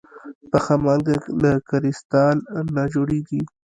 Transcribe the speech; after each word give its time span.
پخه 0.51 0.75
مالګه 0.83 1.15
له 1.41 1.51
کريستال 1.69 2.35
نه 2.75 2.83
جوړېږي. 2.93 3.41